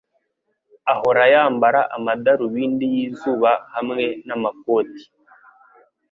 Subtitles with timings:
[0.93, 5.03] ahora yambara amadarubindi yizuba hamwe namakoti.